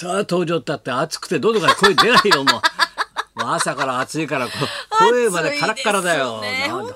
[0.00, 2.46] さあ登場ったって暑くて喉から声出ないよもう。
[3.38, 6.40] もう朝から暑いからこう声までカラッカラだよ。
[6.42, 6.94] なんだ。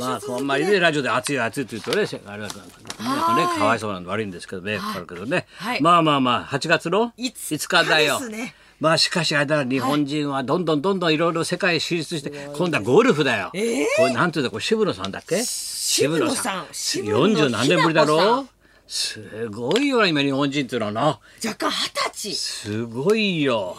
[0.00, 2.64] まああんまりねラジオで暑い暑いって言うとねあれだから
[2.98, 3.58] みんなね。
[3.58, 5.80] かわいそうなんで悪いんですけど迷惑かかるけどね、はい。
[5.80, 8.20] まあまあまあ8月のいつ5日だよ。
[8.80, 13.50] まあしかしあれだな日本人はどんどんどんどんいろいろ世界進出して今度はゴルフだよ。
[13.54, 15.40] ええこれなんていうんだこれ渋野さんだっけ？
[15.44, 16.66] 渋野さん。
[16.72, 17.04] 四
[17.36, 18.40] 十何年ぶりだろ？
[18.42, 18.48] ん。
[18.90, 21.00] すごいよな今日本人っていうのはな。
[21.46, 23.76] 若干二十歳すごいよ。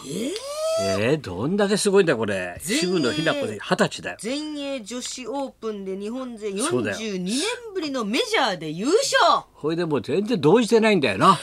[0.80, 2.58] えー、どんだけすごいんだよこれ。
[2.62, 4.16] 渋野日向子で二十歳だよ。
[4.18, 7.40] 全英女子オープンで日本勢そうだよ42年
[7.74, 11.38] ぶりのメジャーで優勝ほいでもう全然動じてないんだよな。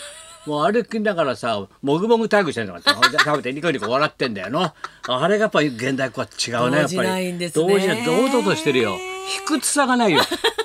[0.47, 2.89] もう歩きながらさ、もぐもぐタイムしてんのかって、
[3.23, 4.73] 食べてニコニコ笑ってんだよな。
[5.07, 6.87] あれがやっぱり現代っ子は違うね、やっぱり。
[6.87, 8.97] 動じないんですね堂々としてるよ。
[9.29, 10.21] 卑屈さがないよ。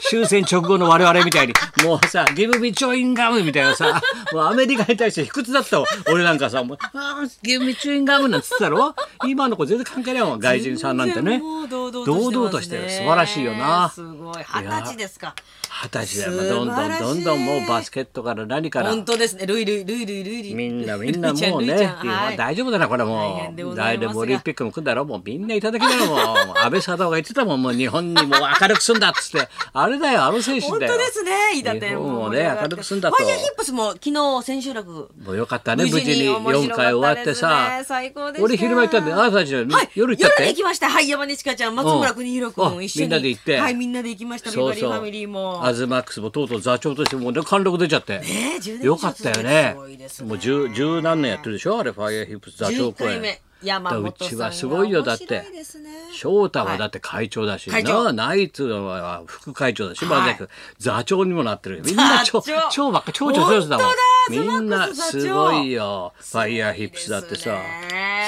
[0.09, 1.55] 終戦直後の我々みたいに。
[1.85, 4.01] もうさ、ギブミチョインガムみたいなさ、
[4.33, 5.87] もうアメリカに対して卑屈だったわ。
[6.11, 8.95] 俺なんかさ、もう、あーギブミチョインガムなんつってたろ？
[9.27, 11.41] 今の子全然関係ないもん、外人さんなんてね。
[11.69, 12.91] 堂々としてる。
[12.91, 13.91] 素晴らしいよな。
[13.95, 15.35] すごい二十歳ですか
[15.83, 16.65] 二十歳だよ。
[16.65, 18.91] どんどんどんどんもうバスケットから何から。
[18.91, 26.15] 本当ですねルイルイルイルイルイみんなみんなもうね、はい大丈夫だなこれ大もう来年もオリンピックも来るだろうもうみんないただきだろうも
[26.55, 29.49] う安倍貞夫が言ってたもんもう日本にもう明るくすんだっつって。
[29.73, 30.93] あれだよあの選手本だよ。
[30.93, 31.33] 当ですね。
[31.55, 33.17] 飯田店日本をね明るくすんだと。
[33.17, 34.91] ファイヤーヒップスも昨日千秋楽。
[34.91, 37.83] もうよかったね無事に面白4か回終わってさ。
[37.85, 38.45] 最高でした。
[38.45, 40.49] 俺昼間行ったんであなたたちはい、夜行ったって？
[40.49, 40.91] 行きました。
[40.91, 42.71] はい、山根千佳ちゃん、松村邦弘うん。
[42.71, 43.09] 君、一緒に。
[43.09, 43.59] みんなで行って。
[43.59, 44.51] はい、みんなで行きました。
[44.51, 44.91] ビそうそう。
[44.91, 45.65] バリーファミリーも。
[45.65, 48.19] アズマックスもとうとう座長としてもうね貫禄出ちゃって。
[48.19, 48.25] ね
[48.57, 49.71] え10年以上よかったよね。
[49.75, 50.29] すごいですね。
[50.29, 51.79] もう十十何年やってるでしょ？
[51.79, 53.11] あれファイヤーヒップス座長11公演。
[53.11, 53.41] 回目。
[53.63, 55.25] 山本さんがうちはすごいよだって。
[55.25, 58.05] 面白いですね翔太はだって会長だし、会長。
[58.05, 60.09] なナイツは副会長だし、はい。
[60.09, 60.49] まあ
[60.79, 63.87] 座長にもなってるみんな長超ばっか超女性だもん。
[63.87, 63.95] 本
[64.31, 66.13] みんなすごいよ。
[66.19, 67.43] ファイヤーヒップスだってさ。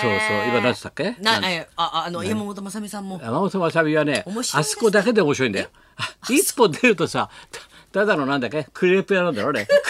[0.02, 0.48] そうそう。
[0.48, 1.16] 今何つったっけ？
[1.20, 1.40] な、
[1.76, 3.20] あ、あの、山本まさみさんも。
[3.22, 5.68] 山本わさびはねあそこだけで面白いんだよ。
[5.96, 7.30] あ一歩出るとさ
[7.92, 8.66] たただのなんだっけ？
[8.72, 9.74] クレープ屋なんだろうねク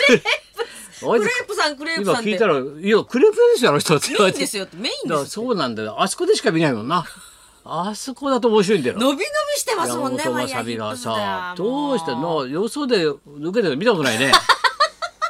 [0.98, 2.30] クレープさん、クレープさんって。
[2.30, 5.44] 今聞いたら「いやクレープ屋ですよあの人」って言われてメインですよって、メインだからですよ。
[5.44, 6.00] そうなんだよ。
[6.00, 7.04] あそこでしか見ないもんな
[7.68, 9.24] あそこだと面白いんだよ伸び伸び
[9.56, 12.46] してますもんね、山本わファイヤーヒさびがさもどうしての？
[12.46, 14.32] よそで受けてるの見たことないね。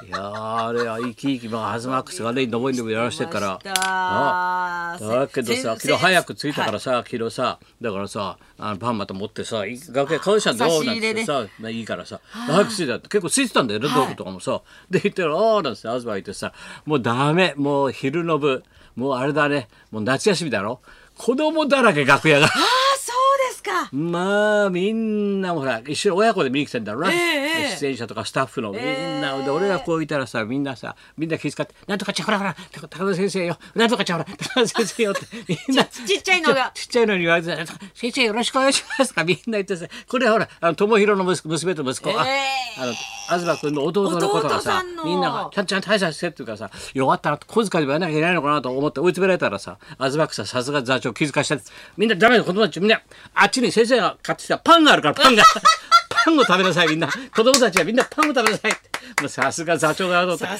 [0.06, 3.58] いやーあれは生き生きまあハズマックスがね上りのやらしてるから。
[3.64, 14.60] あだけどさ昨日早く着いたからさ、昨日さだからさあのパンまた持ってさい楽屋顔したんだよなんてさまあいいからさ早く着いたって結構空いてたんだよね、道具とかもさ。
[14.90, 16.52] で行ってるああなんて東行ってさ
[16.84, 18.62] もうダメもう昼の部
[18.94, 20.80] もうあれだねもう夏休みだろ
[21.16, 22.48] 子供だらけ楽屋が、
[23.66, 23.88] か？
[23.92, 27.76] まあみんなもほら一緒に親子で見に来てんだろうな、ええええ。
[27.78, 29.44] 出演者とかスタッフのみんな、ええ。
[29.44, 33.58] で俺がこういたらさみんなさみんな気遣って「なんとかちゃほらほら高田先生よ。
[33.74, 36.70] なんとかちゃほら高田先生よ」って みんなちっちゃいのが。
[36.74, 37.48] ちっちゃいのに言われて
[37.94, 42.66] 「先生よろしくお願いします」とかみんな言ってさこれほらあの友弘の娘と息子、あええ。
[42.78, 42.94] あの
[43.28, 51.58] 東君の弟の子とか弟さみんながちゃんちゃん対策してっていうかさよかったら小遣いでもやらなきゃいけないのかなと思って追い詰められたらさ東君ささすが座長気遣いして
[51.96, 53.00] みんなダメだ子供たちみんな
[53.34, 55.44] あっちに先生が買ってきたパンがあるからパンが
[56.24, 57.08] パンを食べなさいみんな。
[57.08, 58.72] 子供たちはみんなパンを食べなさい
[59.20, 60.36] もうさすが座長だと。
[60.36, 60.50] 助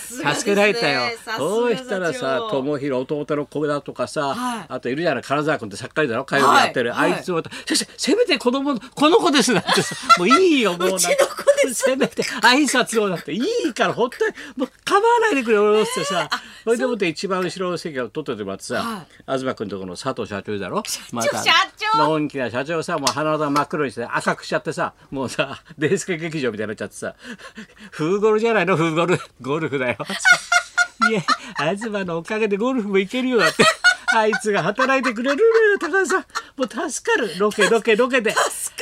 [0.45, 1.03] けられたよ。
[1.37, 4.67] そうしたらさ友弘弟の子だとかさ、はい。
[4.69, 7.15] あといるじゃない金沢君って作家だろ火曜日やってる、はい。
[7.15, 14.35] あいつを先生せめて子供のこの子ですなんてさもういいよもううちの子せめて挨拶をだっていいから本当に。
[14.57, 16.29] もう構わないでくれ俺ってさ
[16.65, 19.07] それでもって一番後ろの席を取っててもらってさ、は
[19.39, 20.83] 東君とこの佐藤社長だろ？
[21.13, 21.31] ま社
[21.77, 21.99] 長。
[21.99, 27.15] のんきな社長さもう鼻が真っ黒にして赤くしちゃってさもうさデイスケ劇場みたいになっちゃってさ
[27.91, 28.77] フーゴルじゃないの？
[28.77, 29.19] フーゴル。
[29.41, 29.97] ゴルフだよ。
[31.11, 31.21] いや
[31.59, 33.65] 東のおかげでゴルフも行けるよだって
[34.15, 36.25] あいつが働いてくれるのよ高橋さん。
[36.57, 37.39] もう助かる。
[37.39, 38.35] ロケロケロケで。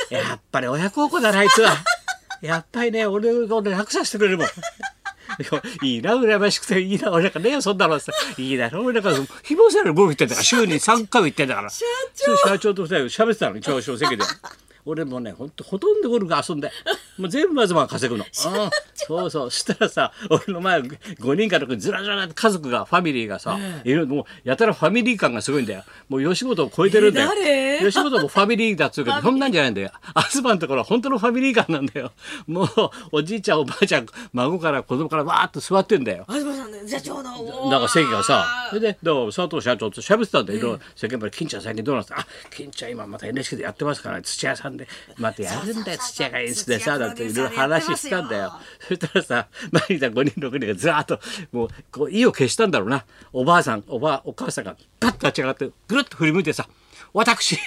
[0.09, 1.73] やっぱり親孝行だなあいつは
[2.41, 4.47] やっぱりね俺を楽させてくれるもん。
[5.83, 11.69] いいな羨ましくていいな俺なんかねえよそんなのさいいだろ俺なんか希望せらゴルフ行ってんだから週に3回も行ってんだから。
[11.69, 11.83] 社
[12.15, 12.37] 長。
[12.37, 14.23] 社長と二人で喋ってたのに調子の席で。
[14.85, 16.71] 俺もねほんとほとんどゴルフ遊んで
[17.17, 18.31] もう全部東が稼ぐの、 うん、
[18.95, 19.49] そうそう。
[19.51, 25.83] そしたらさ俺の前5人か6人ずらずらって家族がファミリーがさ、いるもうやたらファミリー感がすごいんだよ。
[26.09, 27.91] もう吉本を超えてるんだよ、え誰？
[27.91, 29.91] 吉本もファミリーだっつうけどそんなんじゃないんだよ。
[30.29, 32.11] 東のところは本当のファミリー感なんだよ。
[32.47, 32.67] もう
[33.11, 36.25] おじいちゃんおばあちゃん孫から子供からわーっと座ってんだよ。
[36.27, 37.69] 東さんね、社長の。
[37.69, 42.21] なんか席がされでどうも佐藤社長と喋ってたんだけど、世間から金ちゃん最近どうなんですか？
[42.21, 44.87] あ金ちゃん今また NHK でやってますから、ね、土屋さんで。
[45.17, 48.53] またやるんだよ土屋が演出でさなんていろいろ話してたんだよ。
[48.79, 51.19] そしたらさ前にた5人6人がずらーっと
[51.51, 53.05] もうこう意を消したんだろうな。
[53.33, 56.67] おばあさんおばあお母さんがパッと立ち上がってぐるっと振り向いてさ
[57.13, 57.57] 私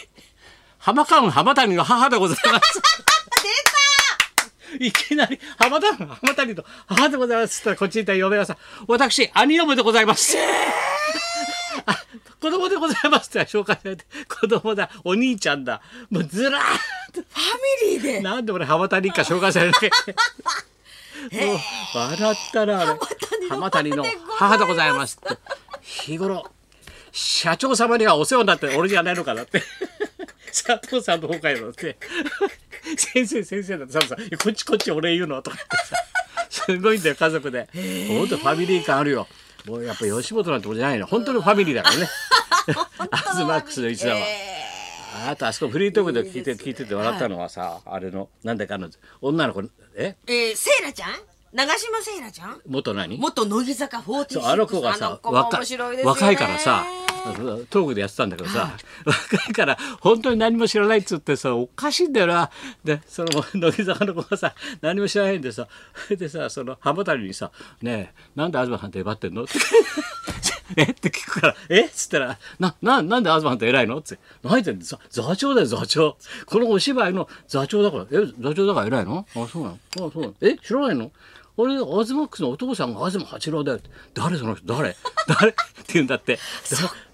[0.79, 3.18] 浜川浜谷の母でございます。
[4.79, 7.61] いきなり浜谷浜谷の母でございます。
[7.61, 8.57] って言ったらこっちにいた嫁がさ
[8.87, 10.37] 「私兄嫁でございます」
[11.87, 12.05] あ
[12.41, 14.91] 子供でございますって紹介されて子供だ。
[15.05, 15.81] お兄ちゃんだ。
[16.11, 16.65] もうずらーっ
[17.13, 17.21] と。
[17.21, 17.41] ファ
[17.85, 18.21] ミリーで？
[18.21, 19.91] なんで俺浜谷一家紹介されて。
[21.33, 21.59] もう
[21.95, 23.01] 笑ったなあれ
[23.49, 24.05] 浜谷の
[24.39, 25.37] 母でございますって。
[25.83, 26.51] 日頃
[27.11, 29.63] 社長様にはお世話になって俺じゃないのかなって。
[30.53, 31.97] 佐藤さんの方からのって
[32.97, 35.97] 先生先生だって佐藤さんこっちこっち俺言うのとかってさ
[36.67, 37.69] すごいんだよ家族で。
[38.09, 39.27] ほんとファミリー感あるよ。
[39.67, 41.07] もうやっぱ吉本なんてことじゃないの。
[41.07, 42.09] 本当にファミリーだからね。
[43.11, 44.17] アズマックスの一座は。
[45.29, 48.89] あとあそこフリートークで聞いて聞いてて笑ったのはさ、あれのなんだかの
[49.21, 49.63] 女の子
[49.97, 50.17] え？
[50.27, 51.11] えー、セイラちゃん？
[51.53, 52.61] 長島セイラちゃん？
[52.67, 53.19] 元何？
[53.19, 56.87] 元乃木坂46そうあの子があさ若いからさ
[57.71, 62.51] トークでやってたんだけどさ、若いから本当に何も知らないっつってさおかしいんだよな。
[62.85, 67.51] でその 乃木坂の子がさ何も知らないんでさそれ でさその浜谷にさ
[67.83, 69.53] 「ねえなんで東さんって威張ってんの?」って
[70.77, 70.83] え？
[70.83, 71.87] って聞くから「え？
[71.87, 74.85] っ?」つったら「なななんで東さんって偉いの?」って「何言ってんの？
[74.85, 76.17] 座座長だよ座長。
[76.47, 78.07] このお芝居の座長だから。
[78.11, 79.27] え座長だから偉いの？
[79.35, 79.75] あそうなの？
[79.75, 80.35] あそうなの？
[80.41, 80.57] え？
[80.59, 81.11] 知らないの？
[81.59, 83.91] 俺アズマックスのお父さんが東八郎だよって。
[84.15, 84.65] 誰その人？
[84.67, 84.97] 誰？
[85.41, 85.51] 誰？
[85.51, 86.37] って言うんだって。
[86.37, 86.41] だ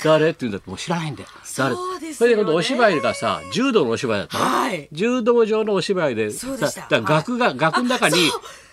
[0.04, 0.28] 誰？
[0.28, 0.68] って言うんだって。
[0.68, 1.28] もう知らないんだよ。
[1.56, 1.74] 誰？
[1.74, 2.14] そうですよね。
[2.14, 4.88] それで今度お芝居がさ柔道のお芝居だったの、はい。
[4.92, 6.70] 柔道場のお芝居でそうだ
[7.00, 8.30] 額が、額の中に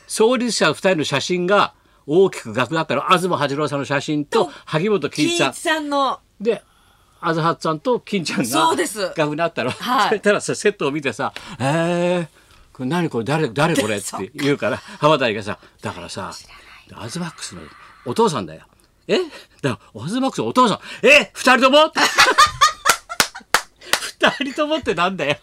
[0.08, 1.74] 創立者二人の写真が
[2.06, 3.04] 大きく額だったの。
[3.04, 5.54] 東八郎さんの写真と萩本欽一さん。
[5.54, 6.20] さんの。
[6.42, 6.62] で
[7.22, 9.14] あずはさんと金ちゃんがそうです。
[9.16, 10.10] 額にあったの、はい。
[10.10, 11.32] そしたらさセットを見てさ
[11.62, 12.28] 「えー、
[12.74, 16.34] これ何これ誰誰これ?」って言うから浜谷がさ「だからさ
[16.96, 17.62] アズマックスの
[18.06, 18.62] お父さんだよ」
[19.08, 19.18] え？
[19.62, 20.80] だからアズマックスのお父さん。
[21.06, 21.32] え？
[21.34, 21.92] 二人とも？
[24.20, 25.38] 二人ともってなんだよ。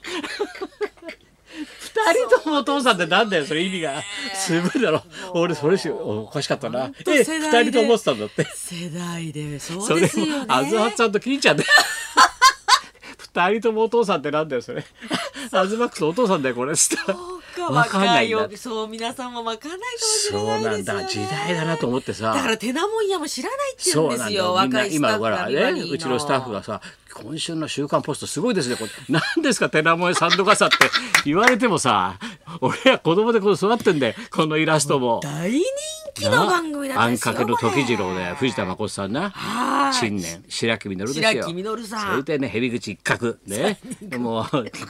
[1.80, 4.02] 二人ともお父さんってなんだよそれ意味が。
[4.34, 5.02] すごいだろ。
[5.34, 6.90] 俺それしおかしかったな。
[7.04, 7.24] 当え？
[7.24, 8.46] 二人ともってたんだって。
[8.54, 9.58] 世代で。
[9.58, 10.46] そそうれもですよね。
[10.48, 11.64] あずはちゃんと金ちゃんで。
[13.18, 14.84] 二人ともお父さんってなんだよそれ
[15.52, 16.74] アズマックスのお父さんだよこれ。
[16.74, 21.08] そうか わかんな若いいんだよそう皆さんもわかんないかもしれそうないですよ、ね、なんだ。
[21.08, 22.32] 時代だなと思ってさ。
[22.32, 24.54] だからテナモン屋も知らないって言そううんですよ。
[24.54, 26.80] 若いスタッフ今ほらねうちのスタッフがさ
[27.14, 28.76] 今週の「週刊ポスト」すごいですね。
[28.76, 30.76] これ何ですか「テナモエサンドカサ」って
[31.24, 32.18] 言われてもさ
[32.60, 34.14] 俺は子供でこの育ってんだよ。
[34.30, 35.20] このイラストも。
[35.22, 35.62] 大人
[36.14, 39.30] 気の番組なんあんですよかけの時次郎で藤田誠さんな。
[39.30, 41.42] はい新年白木稔ですよ。
[41.44, 42.10] 白木稔さん。
[42.10, 43.36] それでね蛇口一角。
[43.46, 43.78] ね。
[44.18, 44.46] もう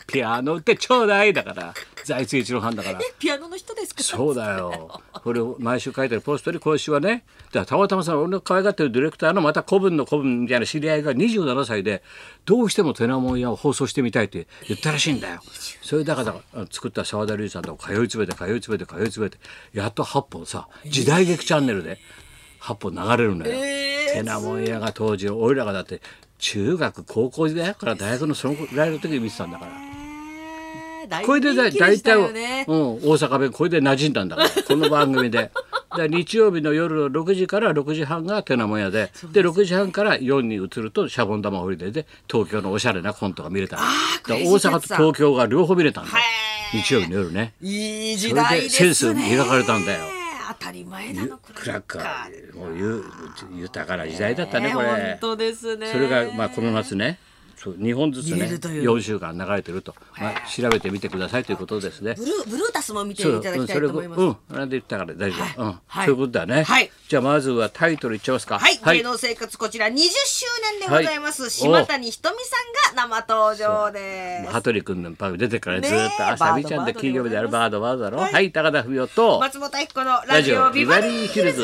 [0.06, 1.75] ピアノってちょうだいだから。
[2.05, 2.99] 財津一郎ファンだから。
[3.00, 4.03] え ピアノの人ですか？
[4.03, 5.00] そうだよ。
[5.12, 12.03] これを毎週書いてるポストに今週はね、たまたまさ、俺の可愛がってるディレクターのまた古文の古文みたいな知り合いが27歳で、
[12.44, 15.41] どうしてもテナモン屋を放送してみたいって言ったらしいんだよ。
[15.83, 16.23] それだか
[16.55, 19.39] ら作った澤田隆二さんと通い詰めて通い詰めて通い詰めて、
[19.73, 21.99] やっと8本さ、時代劇チャンネルで
[22.61, 23.53] 8本流れるのよ。
[23.55, 26.00] えーテナモン屋が当時、俺らがだって
[26.38, 29.88] 中学高校時代から大学のそのぐらいの時に見てたんだから。
[31.25, 32.66] これで大体、よね。
[32.69, 35.50] うん、大阪弁これで馴染んだんだからこの番組で。
[35.96, 43.79] で日曜日の夜6時から6時半がテナモン屋でで6時半から4に移るとシャボン玉ホリデーで東京のおしゃれなコントが見れた。
[44.29, 46.10] 大阪と東京が両方見れたんだ
[46.72, 47.55] 日曜日の夜ね。
[47.62, 48.69] いい時代ね。
[48.69, 50.18] それでセンス磨かれたんだよ
[50.58, 53.05] 当たり前なのクラッカーもうゆ
[53.60, 54.88] 豊かな時代だったねこれ。
[54.88, 55.86] 本当ですね。
[55.93, 57.19] それがまあこの夏ね
[57.58, 58.82] そう2本ずつね見れるという。
[58.84, 62.15] 4週間流れてると、まあ、調べてみてくださいということですね。
[62.15, 64.20] ブルーブルータスも見ていただきたいと思います。
[64.20, 66.06] うん、それで言ったから大丈夫、うん、はい。
[66.06, 66.62] そういうことだね。
[66.62, 66.91] はい。
[67.08, 68.58] じゃあまずはタイトルいっちゃいますか。
[68.60, 70.46] はい、芸能生活こちら20周
[70.79, 74.53] 年でございます、はい島谷ひとみさんが生登場です。
[74.53, 78.19] 羽鳥君のパグ出てからずっと朝みちゃんで金曜日であるバードバードだろ。
[78.19, 79.41] はいはい、高田文夫と。
[79.41, 81.62] 松本明子のラジオビバリーヒルズ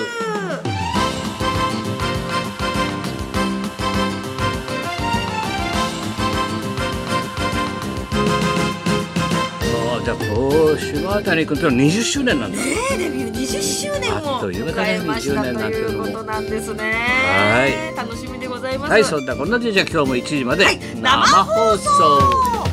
[10.04, 12.58] じゃあ今週の谷君との20周年なんだ。
[12.58, 16.82] ねえデビュー20周年あもっという間だね迎えました20年なんてということなんですね。
[16.84, 17.96] はい。
[17.96, 18.90] 楽しみでございます。
[18.90, 22.63] はい、そんなこんなでじゃあ今日も1時まではい生放送。